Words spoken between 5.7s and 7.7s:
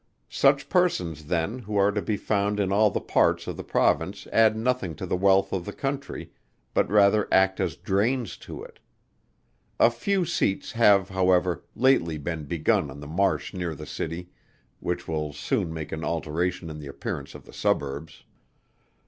country, but rather act